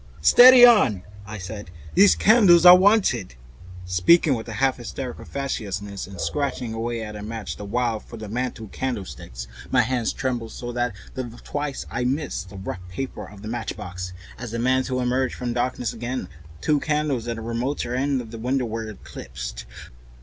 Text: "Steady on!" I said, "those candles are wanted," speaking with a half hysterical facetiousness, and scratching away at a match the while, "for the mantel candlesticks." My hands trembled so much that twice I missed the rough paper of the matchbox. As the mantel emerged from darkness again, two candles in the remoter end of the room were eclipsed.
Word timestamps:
"Steady 0.21 0.65
on!" 0.65 1.03
I 1.27 1.37
said, 1.37 1.69
"those 1.95 2.15
candles 2.15 2.65
are 2.65 2.75
wanted," 2.75 3.35
speaking 3.85 4.33
with 4.33 4.47
a 4.49 4.53
half 4.53 4.77
hysterical 4.77 5.25
facetiousness, 5.25 6.07
and 6.07 6.19
scratching 6.19 6.73
away 6.73 7.03
at 7.03 7.15
a 7.15 7.21
match 7.21 7.55
the 7.55 7.65
while, 7.65 7.99
"for 7.99 8.17
the 8.17 8.27
mantel 8.27 8.65
candlesticks." 8.69 9.47
My 9.69 9.81
hands 9.81 10.11
trembled 10.11 10.53
so 10.53 10.73
much 10.73 10.95
that 11.13 11.43
twice 11.45 11.85
I 11.91 12.03
missed 12.05 12.49
the 12.49 12.57
rough 12.57 12.79
paper 12.89 13.29
of 13.29 13.43
the 13.43 13.47
matchbox. 13.47 14.11
As 14.39 14.49
the 14.49 14.57
mantel 14.57 14.99
emerged 15.01 15.35
from 15.35 15.53
darkness 15.53 15.93
again, 15.93 16.29
two 16.61 16.79
candles 16.79 17.27
in 17.27 17.35
the 17.35 17.43
remoter 17.43 17.93
end 17.93 18.21
of 18.21 18.31
the 18.31 18.39
room 18.39 18.57
were 18.57 18.89
eclipsed. 18.89 19.67